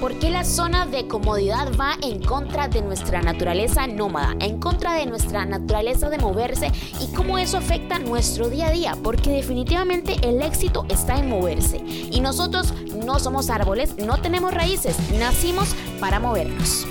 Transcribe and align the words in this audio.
¿Por 0.00 0.18
qué 0.18 0.30
la 0.30 0.44
zona 0.44 0.86
de 0.86 1.06
comodidad 1.06 1.68
va 1.78 1.94
en 2.00 2.22
contra 2.22 2.68
de 2.68 2.80
nuestra 2.80 3.20
naturaleza 3.20 3.86
nómada, 3.86 4.34
en 4.40 4.58
contra 4.58 4.94
de 4.94 5.04
nuestra 5.04 5.44
naturaleza 5.44 6.08
de 6.08 6.16
moverse 6.16 6.72
y 7.00 7.14
cómo 7.14 7.36
eso 7.36 7.58
afecta 7.58 7.98
nuestro 7.98 8.48
día 8.48 8.68
a 8.68 8.70
día? 8.70 8.96
Porque 9.04 9.28
definitivamente 9.28 10.16
el 10.22 10.40
éxito 10.40 10.86
está 10.88 11.18
en 11.18 11.28
moverse 11.28 11.82
y 11.84 12.18
nosotros 12.22 12.72
no 13.04 13.18
somos 13.18 13.50
árboles, 13.50 13.98
no 13.98 14.22
tenemos 14.22 14.54
raíces, 14.54 14.96
nacimos 15.18 15.74
para 16.00 16.18
movernos. 16.18 16.86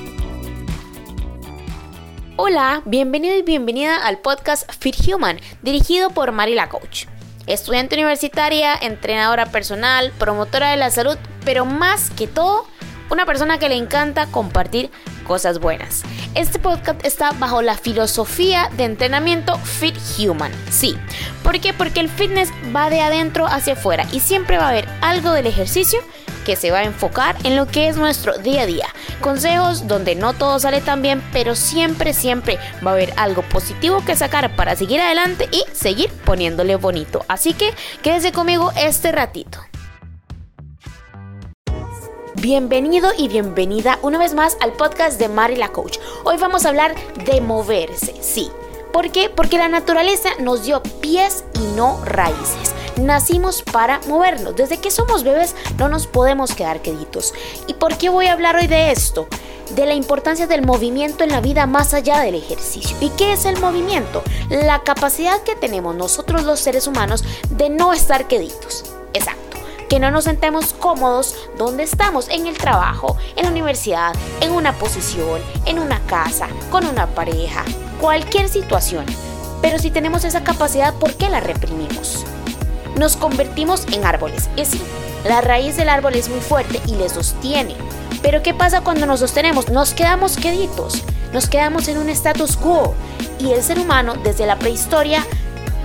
Hola, 2.36 2.84
bienvenido 2.86 3.36
y 3.36 3.41
bienvenida 3.41 4.05
al 4.05 4.20
podcast 4.20 4.71
Fit 4.71 4.96
Human, 5.07 5.39
dirigido 5.64 6.12
por 6.12 6.32
Marila 6.32 6.70
Coach. 6.70 7.07
Estudiante 7.48 7.96
universitaria, 7.96 8.76
entrenadora 8.80 9.48
personal, 9.48 10.12
promotora 10.20 10.70
de 10.70 10.78
la 10.78 10.91
salud, 10.91 11.18
pero 11.44 11.66
más 11.66 12.12
que 12.12 12.28
todo, 12.28 12.68
una 13.10 13.26
persona 13.26 13.60
que 13.60 13.70
le 13.70 13.76
encanta 13.76 14.28
compartir 14.28 14.89
cosas 15.26 15.59
buenas. 15.59 16.04
Este 16.36 16.59
podcast 16.59 17.05
está 17.05 17.32
bajo 17.32 17.62
la 17.62 17.77
filosofía 17.77 18.70
de 18.77 18.85
entrenamiento 18.85 19.58
Fit 19.58 19.95
Human. 20.18 20.52
Sí, 20.72 20.95
¿por 21.44 21.59
qué? 21.59 21.73
Porque 21.73 21.99
el 21.99 22.09
fitness 22.09 22.52
va 22.76 22.90
de 22.90 23.02
adentro 23.02 23.45
hacia 23.48 23.73
afuera 23.73 24.05
y 24.12 24.20
siempre 24.20 24.58
va 24.58 24.66
a 24.66 24.70
haber 24.70 24.88
algo 25.02 25.32
del 25.32 25.48
ejercicio 25.48 25.99
que 26.45 26.55
se 26.55 26.72
va 26.72 26.80
a 26.80 26.84
enfocar 26.84 27.35
en 27.44 27.55
lo 27.55 27.68
que 27.68 27.90
es 27.90 27.98
nuestro 27.98 28.38
día 28.38 28.63
a 28.63 28.66
día. 28.66 28.88
Consejos 29.21 29.88
donde 29.88 30.16
no 30.16 30.34
todo 30.34 30.57
sale 30.60 30.82
tan 30.82 31.02
bien, 31.02 31.21
pero 31.32 31.55
siempre, 31.55 32.13
siempre 32.13 32.57
va 32.85 32.91
a 32.91 32.94
haber 32.96 33.13
algo 33.18 33.44
positivo 33.44 34.04
que 34.04 34.16
sacar 34.16 34.55
para 34.55 34.76
seguir 34.76 34.99
adelante 34.99 35.48
y 35.52 35.63
seguir 35.73 36.10
poniéndole 36.26 36.76
bonito. 36.76 37.23
Así 37.27 37.54
que 37.54 37.73
quédese 38.02 38.32
conmigo 38.32 38.71
este 38.76 39.12
ratito. 39.12 39.69
Bienvenido 42.41 43.09
y 43.17 43.27
bienvenida 43.27 43.99
una 44.02 44.17
vez 44.17 44.34
más 44.34 44.55
al 44.61 44.71
podcast 44.71 45.20
de 45.20 45.27
Mari 45.27 45.57
la 45.57 45.73
Coach. 45.73 45.98
Hoy 46.23 46.38
vamos 46.38 46.65
a 46.65 46.70
hablar 46.70 46.95
de 47.26 47.41
moverse, 47.41 48.15
sí. 48.21 48.49
¿Por 48.93 49.12
qué? 49.12 49.29
Porque 49.29 49.57
la 49.57 49.68
naturaleza 49.68 50.29
nos 50.40 50.63
dio 50.63 50.81
pies 51.01 51.43
y 51.55 51.76
no 51.76 51.99
raíces. 52.05 52.73
Nacimos 52.96 53.62
para 53.62 53.99
movernos. 54.07 54.55
Desde 54.55 54.77
que 54.77 54.90
somos 54.90 55.26
bebés 55.26 55.54
no 55.77 55.90
nos 55.90 56.07
podemos 56.07 56.55
quedar 56.55 56.81
queditos. 56.81 57.34
¿Y 57.68 57.73
por 57.73 57.98
qué 57.98 58.07
voy 58.07 58.27
a 58.27 58.34
hablar 58.34 58.55
hoy 58.55 58.68
de 58.68 58.93
esto? 58.93 59.27
De 59.76 59.85
la 59.85 59.93
importancia 59.93 60.48
del 60.48 60.65
movimiento 60.65 61.26
en 61.26 61.31
la 61.31 61.41
vida 61.41 61.65
más 61.65 61.93
allá 61.93 62.21
del 62.21 62.35
ejercicio. 62.35 62.96
¿Y 63.01 63.09
qué 63.09 63.34
es 63.34 63.43
el 63.43 63.59
movimiento? 63.59 64.24
La 64.50 64.84
capacidad 64.84 65.44
que 65.44 65.57
tenemos 65.57 65.94
nosotros 65.94 66.46
los 66.46 66.62
seres 66.62 66.88
humanos 66.88 67.25
de 67.50 67.69
no 67.69 67.91
estar 67.91 68.29
queditos. 68.29 68.85
Exacto 69.12 69.49
que 69.90 70.00
no 70.00 70.12
nos 70.12 70.25
sentemos 70.25 70.73
cómodos 70.73 71.35
donde 71.57 71.84
estamos, 71.84 72.29
en 72.29 72.47
el 72.47 72.57
trabajo, 72.57 73.18
en 73.35 73.45
la 73.45 73.51
universidad, 73.51 74.13
en 74.40 74.51
una 74.51 74.73
posición, 74.73 75.41
en 75.66 75.79
una 75.79 76.00
casa, 76.06 76.47
con 76.69 76.85
una 76.85 77.07
pareja, 77.07 77.66
cualquier 78.00 78.47
situación. 78.47 79.06
Pero 79.62 79.79
si 79.79 79.91
tenemos 79.91 80.23
esa 80.23 80.44
capacidad, 80.44 80.94
¿por 80.94 81.16
qué 81.16 81.29
la 81.29 81.40
reprimimos? 81.40 82.25
Nos 82.97 83.18
convertimos 83.18 83.85
en 83.91 84.06
árboles. 84.06 84.50
Es 84.56 84.69
sí, 84.69 84.81
la 85.28 85.41
raíz 85.41 85.75
del 85.75 85.90
árbol 85.90 86.16
es 86.16 86.29
muy 86.29 86.40
fuerte 86.40 86.79
y 86.85 86.96
le 86.96 87.09
sostiene. 87.09 87.75
Pero 88.22 88.44
¿qué 88.44 88.53
pasa 88.53 88.81
cuando 88.81 89.06
nos 89.06 89.22
sostenemos? 89.22 89.69
Nos 89.69 89.94
quedamos 89.94 90.38
queditos, 90.38 91.03
nos 91.34 91.47
quedamos 91.50 91.88
en 91.88 91.97
un 91.97 92.09
status 92.09 92.57
quo. 92.57 92.94
Y 93.40 93.51
el 93.51 93.63
ser 93.63 93.79
humano 93.79 94.16
desde 94.24 94.46
la 94.46 94.59
prehistoria 94.59 95.25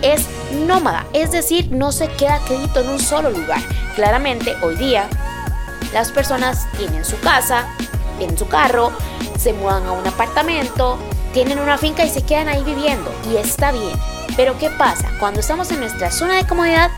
es 0.05 0.27
nómada, 0.67 1.07
es 1.15 1.33
decir, 1.33 1.71
no 1.73 1.91
se 1.91 2.09
queda 2.09 2.39
quedito 2.47 2.81
en 2.81 2.91
un 2.91 3.01
solo 3.01 3.31
lugar. 3.31 3.61
Claramente, 3.97 4.55
hoy 4.63 4.77
día, 4.77 5.09
las 5.93 6.13
personas 6.13 6.67
tienen 6.77 7.05
su 7.05 7.19
casa, 7.21 7.67
tienen 8.19 8.37
su 8.37 8.47
carro, 8.47 8.93
se 9.39 9.55
mudan 9.55 9.87
a 9.87 9.93
un 9.93 10.07
apartamento, 10.07 10.99
tienen 11.33 11.59
una 11.59 11.79
finca 11.79 12.05
y 12.05 12.11
se 12.11 12.23
quedan 12.23 12.49
ahí 12.49 12.63
viviendo. 12.63 13.11
Y 13.33 13.37
está 13.37 13.73
bien. 13.73 13.99
Pero 14.37 14.59
¿qué 14.59 14.69
pasa? 14.71 15.09
Cuando 15.19 15.41
estamos 15.41 15.71
en 15.71 15.81
nuestra 15.81 16.11
zona 16.11 16.37
de 16.37 16.47
comodidad, 16.47 16.91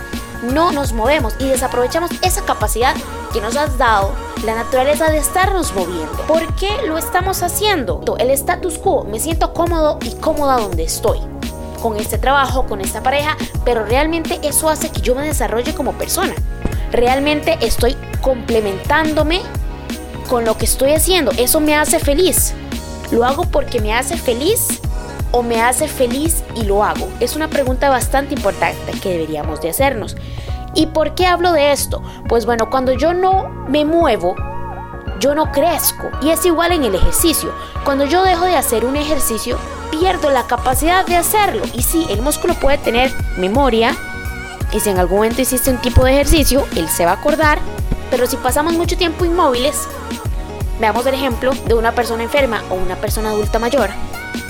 no 0.42 0.72
nos 0.72 0.92
movemos 0.92 1.34
y 1.38 1.48
desaprovechamos 1.48 2.10
esa 2.22 2.44
capacidad 2.44 2.94
que 3.32 3.40
nos 3.40 3.56
has 3.56 3.78
dado 3.78 4.12
la 4.44 4.54
naturaleza 4.54 5.10
de 5.10 5.18
estarnos 5.18 5.74
moviendo. 5.74 6.12
¿Por 6.26 6.54
qué 6.56 6.70
lo 6.86 6.98
estamos 6.98 7.42
haciendo? 7.42 8.02
El 8.18 8.30
status 8.30 8.78
quo, 8.78 9.04
me 9.04 9.20
siento 9.20 9.52
cómodo 9.52 9.98
y 10.02 10.14
cómoda 10.16 10.58
donde 10.58 10.84
estoy 10.84 11.20
con 11.76 11.96
este 11.96 12.18
trabajo, 12.18 12.66
con 12.66 12.80
esta 12.80 13.02
pareja, 13.02 13.36
pero 13.64 13.84
realmente 13.84 14.38
eso 14.42 14.68
hace 14.68 14.90
que 14.90 15.00
yo 15.00 15.14
me 15.14 15.26
desarrolle 15.26 15.74
como 15.74 15.92
persona. 15.92 16.34
Realmente 16.92 17.58
estoy 17.60 17.96
complementándome 18.20 19.40
con 20.28 20.44
lo 20.44 20.56
que 20.56 20.64
estoy 20.64 20.92
haciendo. 20.92 21.32
Eso 21.32 21.60
me 21.60 21.76
hace 21.76 21.98
feliz. 21.98 22.54
¿Lo 23.10 23.24
hago 23.24 23.44
porque 23.44 23.80
me 23.80 23.94
hace 23.94 24.16
feliz 24.16 24.80
o 25.32 25.42
me 25.42 25.60
hace 25.60 25.88
feliz 25.88 26.42
y 26.54 26.64
lo 26.64 26.82
hago? 26.82 27.08
Es 27.20 27.36
una 27.36 27.48
pregunta 27.48 27.88
bastante 27.88 28.34
importante 28.34 28.92
que 29.00 29.10
deberíamos 29.10 29.60
de 29.60 29.70
hacernos. 29.70 30.16
¿Y 30.74 30.86
por 30.86 31.14
qué 31.14 31.26
hablo 31.26 31.52
de 31.52 31.72
esto? 31.72 32.02
Pues 32.28 32.44
bueno, 32.44 32.68
cuando 32.68 32.92
yo 32.92 33.14
no 33.14 33.48
me 33.68 33.84
muevo, 33.84 34.34
yo 35.20 35.34
no 35.34 35.52
crezco. 35.52 36.10
Y 36.22 36.30
es 36.30 36.44
igual 36.46 36.72
en 36.72 36.84
el 36.84 36.94
ejercicio. 36.94 37.52
Cuando 37.84 38.04
yo 38.04 38.22
dejo 38.24 38.44
de 38.44 38.56
hacer 38.56 38.84
un 38.84 38.96
ejercicio, 38.96 39.58
pierdo 39.90 40.30
la 40.30 40.46
capacidad 40.46 41.06
de 41.06 41.16
hacerlo. 41.16 41.64
Y 41.74 41.82
sí, 41.82 42.06
el 42.10 42.22
músculo 42.22 42.54
puede 42.54 42.78
tener 42.78 43.12
memoria. 43.36 43.96
Y 44.72 44.80
si 44.80 44.90
en 44.90 44.98
algún 44.98 45.18
momento 45.18 45.42
hiciste 45.42 45.70
un 45.70 45.78
tipo 45.78 46.04
de 46.04 46.12
ejercicio, 46.12 46.66
él 46.76 46.88
se 46.88 47.04
va 47.04 47.12
a 47.12 47.14
acordar. 47.14 47.58
Pero 48.10 48.26
si 48.26 48.36
pasamos 48.36 48.74
mucho 48.74 48.96
tiempo 48.96 49.24
inmóviles, 49.24 49.88
veamos 50.80 51.06
el 51.06 51.14
ejemplo 51.14 51.52
de 51.66 51.74
una 51.74 51.92
persona 51.92 52.22
enferma 52.22 52.62
o 52.70 52.74
una 52.74 52.96
persona 52.96 53.30
adulta 53.30 53.58
mayor. 53.58 53.90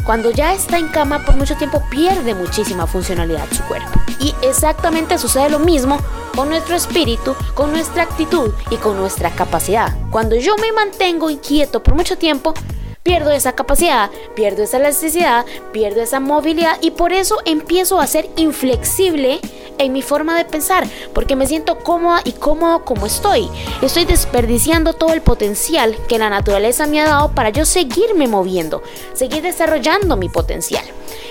Cuando 0.05 0.31
ya 0.31 0.53
está 0.53 0.79
en 0.79 0.89
cama 0.89 1.25
por 1.25 1.37
mucho 1.37 1.57
tiempo 1.57 1.83
pierde 1.91 2.35
muchísima 2.35 2.87
funcionalidad 2.87 3.47
su 3.53 3.63
cuerpo. 3.65 4.01
Y 4.21 4.35
exactamente 4.43 5.19
sucede 5.19 5.51
lo 5.51 5.59
mismo 5.59 5.99
con 6.35 6.49
nuestro 6.49 6.77
espíritu, 6.77 7.35
con 7.55 7.73
nuestra 7.73 8.03
actitud 8.03 8.53
y 8.71 8.77
con 8.77 8.97
nuestra 8.97 9.31
capacidad. 9.31 9.97
Cuando 10.11 10.37
yo 10.37 10.57
me 10.57 10.73
mantengo 10.73 11.31
inquieto 11.31 11.83
por 11.83 11.95
mucho 11.95 12.19
tiempo, 12.19 12.55
pierdo 13.03 13.31
esa 13.31 13.53
capacidad, 13.53 14.11
pierdo 14.35 14.65
esa 14.65 14.79
elasticidad, 14.79 15.47
pierdo 15.73 16.03
esa 16.03 16.19
movilidad 16.19 16.77
y 16.83 16.91
por 16.91 17.13
eso 17.13 17.39
empiezo 17.45 18.01
a 18.01 18.07
ser 18.07 18.29
inflexible 18.37 19.41
en 19.79 19.93
mi 19.93 20.03
forma 20.03 20.37
de 20.37 20.45
pensar, 20.45 20.87
porque 21.13 21.37
me 21.37 21.47
siento 21.47 21.79
cómoda 21.79 22.21
y 22.25 22.33
cómodo 22.33 22.85
como 22.85 23.07
estoy. 23.07 23.49
Estoy 23.83 24.05
desperdiciando 24.05 24.93
todo 24.93 25.13
el 25.13 25.23
potencial 25.23 25.97
que 26.09 26.19
la 26.19 26.31
naturaleza 26.31 26.87
me 26.87 27.01
ha 27.01 27.07
dado 27.07 27.33
para 27.33 27.51
yo 27.51 27.65
seguirme 27.65 28.29
moviendo, 28.29 28.83
seguir 29.15 29.43
desarrollando 29.43 30.17
mi 30.17 30.29
potencial. 30.29 30.85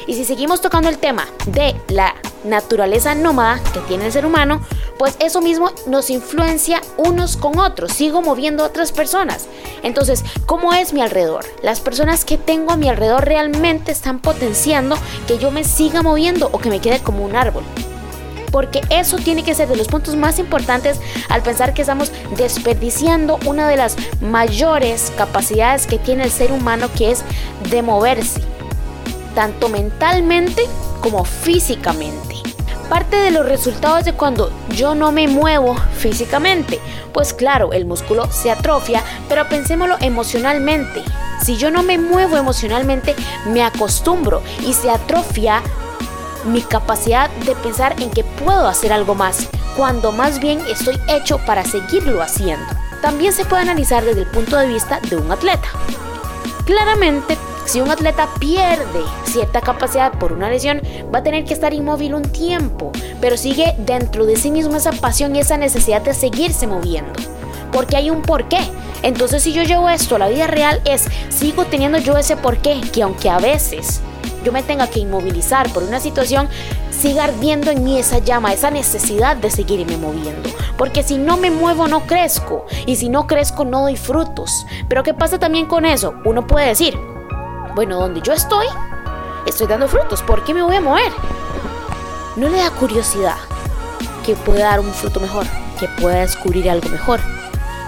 Y 0.08 0.14
si 0.14 0.26
seguimos 0.26 0.62
tocando 0.62 0.90
el 0.90 0.98
tema 0.98 1.28
de 1.48 1.76
la 1.90 2.16
naturaleza 2.44 3.16
nómada 3.16 3.60
que 3.74 3.80
tiene 3.82 4.06
el 4.06 4.12
ser 4.12 4.26
humano, 4.26 4.62
pues 4.98 5.16
eso 5.20 5.42
mismo 5.42 5.72
nos 5.88 6.10
influencia 6.10 6.82
unos 6.98 7.38
con 7.38 7.60
otros. 7.60 7.92
Sigo 7.92 8.22
moviendo 8.22 8.64
a 8.64 8.68
otras 8.68 8.92
personas. 8.92 9.48
Entonces, 9.84 10.24
¿cómo 10.46 10.74
es 10.74 10.94
mi 10.94 11.02
alrededor? 11.02 11.46
Las 11.64 11.80
personas 11.80 12.24
que 12.24 12.38
tengo 12.38 12.72
a 12.72 12.78
mi 12.78 12.88
alrededor 12.88 13.26
realmente 13.26 13.92
están 13.92 14.20
potenciando 14.20 14.96
que 15.28 15.38
yo 15.38 15.52
me 15.52 15.64
siga 15.64 16.02
moviendo 16.02 16.50
o 16.52 16.60
que 16.60 16.70
me 16.70 16.80
quede 16.80 17.00
como 17.00 17.26
un 17.26 17.36
árbol 17.36 17.64
porque 18.56 18.80
eso 18.90 19.18
tiene 19.18 19.44
que 19.44 19.54
ser 19.54 19.68
de 19.68 19.76
los 19.76 19.90
puntos 19.90 20.16
más 20.16 20.40
importantes 20.40 21.02
al 21.28 21.42
pensar 21.42 21.74
que 21.74 21.82
estamos 21.82 22.10
desperdiciando 22.38 23.38
una 23.46 23.68
de 23.68 23.76
las 23.76 23.98
mayores 24.22 25.12
capacidades 25.18 25.86
que 25.86 26.00
tiene 26.00 26.24
el 26.24 26.32
ser 26.32 26.54
humano 26.54 26.88
que 26.98 27.12
es 27.12 27.26
de 27.70 27.82
moverse, 27.82 28.42
tanto 29.36 29.68
mentalmente 29.68 30.62
como 31.02 31.26
físicamente. 31.26 32.38
Parte 32.88 33.18
de 33.18 33.32
los 33.32 33.46
resultados 33.46 34.06
de 34.06 34.14
cuando 34.14 34.50
yo 34.70 34.96
no 34.96 35.12
me 35.12 35.28
muevo 35.28 35.76
físicamente, 35.98 36.80
pues 37.12 37.34
claro, 37.34 37.74
el 37.74 37.86
músculo 37.86 38.32
se 38.32 38.52
atrofia, 38.52 39.04
pero 39.28 39.50
pensémoslo 39.50 39.98
emocionalmente. 40.00 41.04
Si 41.44 41.58
yo 41.58 41.72
no 41.72 41.84
me 41.84 41.98
muevo 41.98 42.38
emocionalmente, 42.38 43.16
me 43.48 43.64
acostumbro 43.64 44.42
y 44.66 44.72
se 44.72 44.90
atrofia 44.90 45.62
mi 46.46 46.62
capacidad 46.62 47.30
de 47.46 47.56
pensar 47.56 47.96
en 48.02 48.10
que 48.10 48.24
puedo 48.24 48.68
hacer 48.68 48.94
algo 48.94 49.16
más, 49.16 49.50
cuando 49.76 50.12
más 50.12 50.40
bien 50.40 50.60
estoy 50.70 51.00
hecho 51.08 51.40
para 51.40 51.64
seguirlo 51.64 52.22
haciendo. 52.22 52.66
También 53.02 53.34
se 53.34 53.46
puede 53.46 53.64
analizar 53.64 54.04
desde 54.04 54.22
el 54.22 54.28
punto 54.28 54.58
de 54.58 54.68
vista 54.68 55.00
de 55.10 55.18
un 55.18 55.32
atleta. 55.32 55.68
Claramente, 56.66 57.38
si 57.66 57.82
un 57.82 57.90
atleta 57.90 58.30
pierde 58.40 59.04
cierta 59.26 59.62
capacidad 59.62 60.14
por 60.14 60.34
una 60.34 60.50
lesión, 60.50 60.82
va 61.14 61.20
a 61.20 61.24
tener 61.24 61.46
que 61.46 61.54
estar 61.54 61.74
inmóvil 61.74 62.14
un 62.16 62.24
tiempo, 62.24 62.92
pero 63.20 63.38
sigue 63.38 63.76
dentro 63.80 64.26
de 64.26 64.36
sí 64.36 64.52
mismo 64.52 64.76
esa 64.76 64.92
pasión 64.92 65.36
y 65.36 65.40
esa 65.40 65.58
necesidad 65.58 66.02
de 66.02 66.14
seguirse 66.14 66.68
moviendo. 66.68 67.14
Porque 67.72 67.98
hay 67.98 68.10
un 68.10 68.22
porqué. 68.22 68.60
Entonces 69.04 69.44
si 69.44 69.52
yo 69.52 69.64
llevo 69.64 69.90
esto 69.90 70.16
a 70.16 70.20
la 70.20 70.30
vida 70.30 70.48
real 70.48 70.82
es, 70.86 71.06
sigo 71.30 71.66
teniendo 71.66 71.98
yo 71.98 72.18
ese 72.18 72.38
porqué, 72.38 72.82
que 72.94 73.04
aunque 73.04 73.30
a 73.30 73.40
veces 73.40 74.02
yo 74.46 74.52
me 74.52 74.62
tenga 74.62 74.88
que 74.88 75.00
inmovilizar 75.00 75.74
por 75.74 75.82
una 75.82 76.00
situación, 76.00 76.48
siga 76.92 77.24
ardiendo 77.24 77.72
en 77.72 77.84
mí 77.84 77.98
esa 77.98 78.20
llama, 78.20 78.54
esa 78.54 78.70
necesidad 78.70 79.36
de 79.36 79.50
seguirme 79.50 79.98
moviendo. 79.98 80.50
Porque 80.78 81.02
si 81.02 81.18
no 81.18 81.36
me 81.36 81.50
muevo 81.50 81.88
no 81.88 82.06
crezco 82.06 82.66
y 82.86 82.96
si 82.96 83.10
no 83.10 83.26
crezco 83.26 83.66
no 83.66 83.82
doy 83.82 83.98
frutos. 83.98 84.68
Pero 84.88 85.02
¿qué 85.02 85.16
pasa 85.16 85.40
también 85.40 85.66
con 85.66 85.84
eso? 85.84 86.14
Uno 86.26 86.46
puede 86.46 86.68
decir, 86.68 86.96
bueno, 87.74 88.00
donde 88.00 88.22
yo 88.22 88.34
estoy, 88.34 88.68
estoy 89.48 89.66
dando 89.66 89.88
frutos, 89.88 90.22
¿por 90.22 90.44
qué 90.44 90.54
me 90.54 90.62
voy 90.62 90.76
a 90.76 90.82
mover? 90.82 91.12
¿No 92.36 92.48
le 92.48 92.58
da 92.58 92.70
curiosidad 92.70 93.38
que 94.24 94.36
pueda 94.36 94.66
dar 94.66 94.80
un 94.80 94.94
fruto 94.94 95.20
mejor, 95.20 95.48
que 95.80 95.88
pueda 95.88 96.18
descubrir 96.18 96.70
algo 96.70 96.90
mejor, 96.90 97.20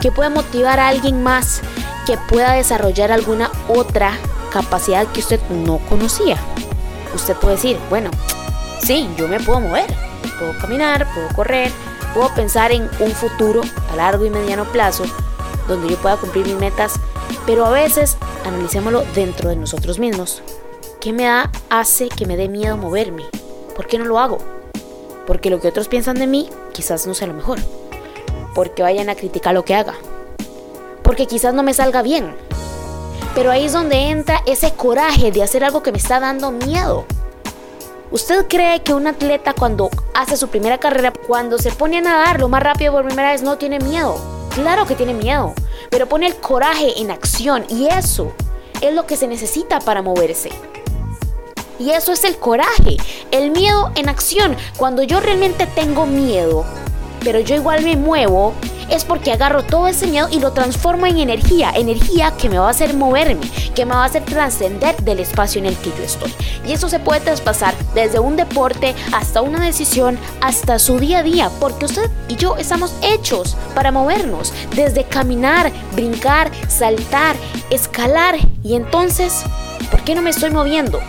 que 0.01 0.11
pueda 0.11 0.29
motivar 0.31 0.79
a 0.79 0.87
alguien 0.87 1.21
más, 1.21 1.61
que 2.07 2.17
pueda 2.17 2.53
desarrollar 2.53 3.11
alguna 3.11 3.51
otra 3.67 4.17
capacidad 4.61 5.05
que 5.07 5.19
usted 5.19 5.39
no 5.49 5.77
conocía? 5.89 6.37
Usted 7.13 7.35
puede 7.35 7.55
decir, 7.55 7.77
bueno, 7.89 8.09
sí, 8.81 9.07
yo 9.17 9.27
me 9.27 9.39
puedo 9.39 9.59
mover, 9.59 9.85
puedo 10.39 10.57
caminar, 10.59 11.07
puedo 11.13 11.27
correr, 11.35 11.71
puedo 12.13 12.33
pensar 12.33 12.71
en 12.71 12.89
un 12.99 13.11
futuro 13.11 13.61
a 13.91 13.95
largo 13.95 14.25
y 14.25 14.29
mediano 14.29 14.65
plazo 14.65 15.03
donde 15.67 15.89
yo 15.89 15.97
pueda 15.97 16.17
cumplir 16.17 16.45
mis 16.47 16.55
metas, 16.55 16.93
pero 17.45 17.65
a 17.65 17.69
veces 17.69 18.17
analicémoslo 18.45 19.03
dentro 19.13 19.49
de 19.49 19.57
nosotros 19.57 19.99
mismos. 19.99 20.41
¿Qué 20.99 21.13
me 21.13 21.25
da, 21.25 21.51
hace 21.69 22.09
que 22.09 22.25
me 22.25 22.37
dé 22.37 22.47
miedo 22.47 22.77
moverme? 22.77 23.25
¿Por 23.75 23.85
qué 23.85 23.99
no 23.99 24.05
lo 24.05 24.19
hago? 24.19 24.39
Porque 25.27 25.49
lo 25.49 25.59
que 25.59 25.67
otros 25.67 25.87
piensan 25.87 26.17
de 26.17 26.25
mí 26.25 26.49
quizás 26.73 27.05
no 27.05 27.13
sea 27.13 27.27
lo 27.27 27.33
mejor. 27.33 27.59
Porque 28.55 28.81
vayan 28.81 29.09
a 29.09 29.15
criticar 29.15 29.53
lo 29.53 29.65
que 29.65 29.75
haga. 29.75 29.93
Porque 31.03 31.27
quizás 31.27 31.53
no 31.53 31.63
me 31.63 31.73
salga 31.73 32.01
bien. 32.01 32.35
Pero 33.37 33.51
ahí 33.51 33.65
es 33.65 33.73
donde 33.73 34.09
entra 34.09 34.41
ese 34.47 34.73
coraje 34.73 35.31
de 35.31 35.43
hacer 35.43 35.63
algo 35.63 35.83
que 35.83 35.91
me 35.91 35.99
está 35.99 36.19
dando 36.19 36.49
miedo. 36.49 37.05
¿Usted 38.09 38.47
cree 38.47 38.81
que 38.81 38.95
un 38.95 39.05
atleta 39.05 39.53
cuando 39.53 39.91
hace 40.15 40.35
su 40.37 40.47
primera 40.47 40.79
carrera, 40.79 41.13
cuando 41.27 41.59
se 41.59 41.71
pone 41.71 41.99
a 41.99 42.01
nadar 42.01 42.39
lo 42.39 42.49
más 42.49 42.63
rápido 42.63 42.93
por 42.93 43.05
primera 43.05 43.33
vez, 43.33 43.43
no 43.43 43.59
tiene 43.59 43.77
miedo? 43.77 44.19
Claro 44.55 44.87
que 44.87 44.95
tiene 44.95 45.13
miedo, 45.13 45.53
pero 45.91 46.09
pone 46.09 46.25
el 46.25 46.37
coraje 46.37 46.99
en 46.99 47.11
acción 47.11 47.63
y 47.69 47.85
eso 47.85 48.31
es 48.81 48.95
lo 48.95 49.05
que 49.05 49.15
se 49.15 49.27
necesita 49.27 49.81
para 49.81 50.01
moverse. 50.01 50.49
Y 51.77 51.91
eso 51.91 52.13
es 52.13 52.23
el 52.23 52.37
coraje, 52.37 52.97
el 53.29 53.51
miedo 53.51 53.91
en 53.93 54.09
acción. 54.09 54.57
Cuando 54.77 55.03
yo 55.03 55.19
realmente 55.19 55.67
tengo 55.67 56.07
miedo, 56.07 56.65
pero 57.23 57.39
yo 57.39 57.55
igual 57.55 57.83
me 57.83 57.97
muevo, 57.97 58.55
es 58.89 59.05
porque 59.05 59.31
agarro 59.31 59.63
todo 59.63 59.87
ese 59.87 60.07
miedo 60.07 60.27
y 60.31 60.39
lo 60.39 60.51
transformo 60.51 61.05
en 61.05 61.17
energía, 61.17 61.71
energía 61.75 62.31
que 62.37 62.49
me 62.49 62.57
va 62.57 62.67
a 62.67 62.71
hacer 62.71 62.93
moverme, 62.95 63.49
que 63.75 63.85
me 63.85 63.93
va 63.93 64.03
a 64.03 64.05
hacer 64.05 64.23
trascender 64.23 64.95
del 64.97 65.19
espacio 65.19 65.59
en 65.59 65.67
el 65.67 65.77
que 65.77 65.89
yo 65.89 66.03
estoy. 66.03 66.33
Y 66.65 66.73
eso 66.73 66.89
se 66.89 66.99
puede 66.99 67.21
traspasar 67.21 67.73
desde 67.93 68.19
un 68.19 68.35
deporte 68.35 68.95
hasta 69.13 69.41
una 69.41 69.63
decisión, 69.63 70.17
hasta 70.41 70.79
su 70.79 70.99
día 70.99 71.19
a 71.19 71.23
día, 71.23 71.49
porque 71.59 71.85
usted 71.85 72.09
y 72.27 72.35
yo 72.35 72.57
estamos 72.57 72.93
hechos 73.01 73.55
para 73.75 73.91
movernos, 73.91 74.53
desde 74.75 75.03
caminar, 75.03 75.71
brincar, 75.93 76.51
saltar, 76.67 77.35
escalar. 77.69 78.35
Y 78.63 78.75
entonces, 78.75 79.43
¿por 79.91 80.01
qué 80.03 80.15
no 80.15 80.21
me 80.21 80.29
estoy 80.29 80.51
moviendo? 80.51 80.99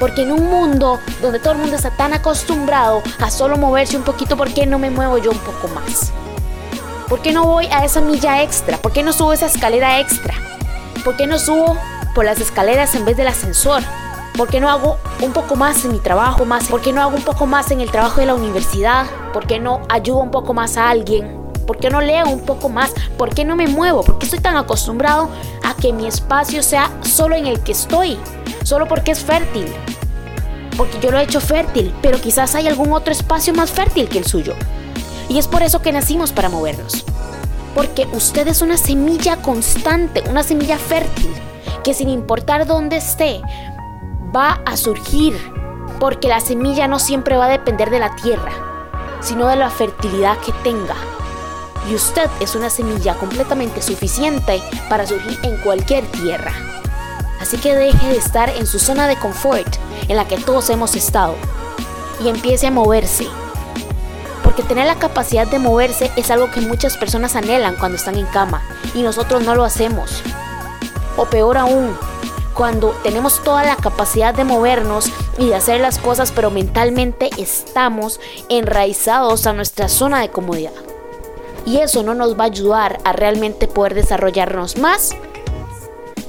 Porque 0.00 0.22
en 0.22 0.32
un 0.32 0.48
mundo 0.48 0.98
donde 1.20 1.38
todo 1.38 1.52
el 1.52 1.58
mundo 1.58 1.76
está 1.76 1.90
tan 1.90 2.12
acostumbrado 2.12 3.02
a 3.20 3.30
solo 3.30 3.56
moverse 3.56 3.96
un 3.96 4.02
poquito, 4.02 4.36
¿por 4.36 4.52
qué 4.52 4.66
no 4.66 4.78
me 4.78 4.90
muevo 4.90 5.18
yo 5.18 5.30
un 5.30 5.38
poco 5.38 5.68
más? 5.68 6.12
¿Por 7.12 7.20
qué 7.20 7.30
no 7.30 7.44
voy 7.44 7.66
a 7.66 7.84
esa 7.84 8.00
milla 8.00 8.42
extra? 8.42 8.78
¿Por 8.78 8.90
qué 8.90 9.02
no 9.02 9.12
subo 9.12 9.34
esa 9.34 9.44
escalera 9.44 10.00
extra? 10.00 10.32
¿Por 11.04 11.14
qué 11.14 11.26
no 11.26 11.38
subo 11.38 11.76
por 12.14 12.24
las 12.24 12.40
escaleras 12.40 12.94
en 12.94 13.04
vez 13.04 13.18
del 13.18 13.26
ascensor? 13.26 13.82
¿Por 14.34 14.48
qué 14.48 14.60
no 14.60 14.70
hago 14.70 14.96
un 15.20 15.34
poco 15.34 15.54
más 15.54 15.84
en 15.84 15.92
mi 15.92 15.98
trabajo 15.98 16.46
más? 16.46 16.68
¿Por 16.68 16.80
qué 16.80 16.90
no 16.90 17.02
hago 17.02 17.14
un 17.14 17.22
poco 17.22 17.44
más 17.44 17.70
en 17.70 17.82
el 17.82 17.90
trabajo 17.90 18.18
de 18.20 18.24
la 18.24 18.34
universidad? 18.34 19.04
¿Por 19.34 19.46
qué 19.46 19.60
no 19.60 19.82
ayudo 19.90 20.20
un 20.20 20.30
poco 20.30 20.54
más 20.54 20.78
a 20.78 20.88
alguien? 20.88 21.36
¿Por 21.66 21.76
qué 21.76 21.90
no 21.90 22.00
leo 22.00 22.30
un 22.30 22.46
poco 22.46 22.70
más? 22.70 22.94
¿Por 23.18 23.34
qué 23.34 23.44
no 23.44 23.56
me 23.56 23.66
muevo? 23.66 24.02
¿Por 24.02 24.18
qué 24.18 24.24
estoy 24.24 24.40
tan 24.40 24.56
acostumbrado 24.56 25.28
a 25.64 25.74
que 25.74 25.92
mi 25.92 26.06
espacio 26.06 26.62
sea 26.62 26.90
solo 27.02 27.36
en 27.36 27.46
el 27.46 27.60
que 27.60 27.72
estoy? 27.72 28.18
Solo 28.64 28.88
porque 28.88 29.10
es 29.10 29.22
fértil 29.22 29.66
porque 30.78 30.98
yo 31.00 31.10
lo 31.10 31.18
he 31.18 31.24
hecho 31.24 31.40
fértil, 31.40 31.94
pero 32.00 32.18
quizás 32.18 32.54
hay 32.54 32.66
algún 32.66 32.94
otro 32.94 33.12
espacio 33.12 33.52
más 33.52 33.70
fértil 33.70 34.08
que 34.08 34.16
el 34.16 34.24
suyo. 34.24 34.54
Y 35.28 35.38
es 35.38 35.48
por 35.48 35.62
eso 35.62 35.82
que 35.82 35.92
nacimos 35.92 36.32
para 36.32 36.48
movernos. 36.48 37.04
Porque 37.74 38.06
usted 38.12 38.48
es 38.48 38.62
una 38.62 38.76
semilla 38.76 39.36
constante, 39.36 40.22
una 40.28 40.42
semilla 40.42 40.78
fértil, 40.78 41.32
que 41.82 41.94
sin 41.94 42.08
importar 42.08 42.66
dónde 42.66 42.96
esté, 42.96 43.40
va 44.34 44.60
a 44.66 44.76
surgir. 44.76 45.34
Porque 45.98 46.28
la 46.28 46.40
semilla 46.40 46.88
no 46.88 46.98
siempre 46.98 47.36
va 47.36 47.46
a 47.46 47.50
depender 47.50 47.90
de 47.90 48.00
la 48.00 48.14
tierra, 48.16 48.52
sino 49.20 49.46
de 49.46 49.56
la 49.56 49.70
fertilidad 49.70 50.38
que 50.38 50.52
tenga. 50.64 50.96
Y 51.90 51.94
usted 51.94 52.28
es 52.40 52.54
una 52.54 52.70
semilla 52.70 53.14
completamente 53.14 53.82
suficiente 53.82 54.62
para 54.88 55.06
surgir 55.06 55.38
en 55.42 55.56
cualquier 55.58 56.04
tierra. 56.06 56.52
Así 57.40 57.56
que 57.56 57.74
deje 57.74 58.06
de 58.06 58.16
estar 58.16 58.50
en 58.50 58.66
su 58.66 58.78
zona 58.78 59.08
de 59.08 59.16
confort 59.16 59.76
en 60.08 60.16
la 60.16 60.28
que 60.28 60.36
todos 60.36 60.70
hemos 60.70 60.94
estado 60.94 61.34
y 62.22 62.28
empiece 62.28 62.68
a 62.68 62.70
moverse. 62.70 63.26
Porque 64.52 64.68
tener 64.68 64.84
la 64.84 64.96
capacidad 64.96 65.46
de 65.46 65.58
moverse 65.58 66.10
es 66.14 66.30
algo 66.30 66.50
que 66.50 66.60
muchas 66.60 66.98
personas 66.98 67.36
anhelan 67.36 67.74
cuando 67.76 67.96
están 67.96 68.16
en 68.16 68.26
cama 68.26 68.60
y 68.94 69.00
nosotros 69.00 69.42
no 69.42 69.54
lo 69.54 69.64
hacemos. 69.64 70.22
O 71.16 71.24
peor 71.24 71.56
aún, 71.56 71.96
cuando 72.52 72.90
tenemos 73.02 73.42
toda 73.42 73.64
la 73.64 73.76
capacidad 73.76 74.34
de 74.34 74.44
movernos 74.44 75.10
y 75.38 75.46
de 75.46 75.54
hacer 75.54 75.80
las 75.80 75.96
cosas, 75.96 76.32
pero 76.32 76.50
mentalmente 76.50 77.30
estamos 77.38 78.20
enraizados 78.50 79.46
a 79.46 79.54
nuestra 79.54 79.88
zona 79.88 80.20
de 80.20 80.28
comodidad. 80.28 80.72
Y 81.64 81.78
eso 81.78 82.02
no 82.02 82.12
nos 82.12 82.38
va 82.38 82.44
a 82.44 82.48
ayudar 82.48 82.98
a 83.04 83.14
realmente 83.14 83.68
poder 83.68 83.94
desarrollarnos 83.94 84.76
más 84.76 85.16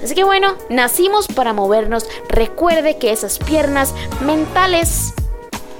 Así 0.03 0.15
que 0.15 0.25
bueno, 0.25 0.55
nacimos 0.69 1.27
para 1.27 1.53
movernos. 1.53 2.05
Recuerde 2.27 2.97
que 2.97 3.13
esas 3.13 3.39
piernas 3.39 3.93
mentales 4.19 5.13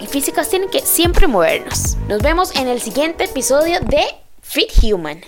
y 0.04 0.08
físicas 0.08 0.50
tienen 0.50 0.70
que 0.70 0.82
siempre 0.82 1.28
movernos. 1.28 1.96
Nos 2.08 2.22
vemos 2.22 2.54
en 2.56 2.68
el 2.68 2.82
siguiente 2.82 3.24
episodio 3.24 3.80
de 3.80 4.04
Fit 4.42 4.70
Human. 4.84 5.24